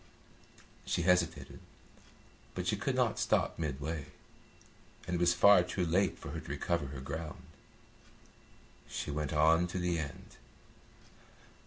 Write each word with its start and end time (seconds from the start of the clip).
She 0.83 1.03
hesitated, 1.03 1.59
but 2.55 2.65
she 2.65 2.75
could 2.75 2.95
not 2.95 3.19
stop 3.19 3.59
midway, 3.59 4.07
and 5.05 5.13
it 5.13 5.19
was 5.19 5.35
far 5.35 5.61
too 5.61 5.85
late 5.85 6.17
for 6.17 6.31
her 6.31 6.39
to 6.39 6.49
recover 6.49 6.87
her 6.87 7.01
ground. 7.01 7.43
She 8.89 9.11
went 9.11 9.31
on 9.31 9.67
to 9.67 9.77
the 9.77 9.99
end. 9.99 10.37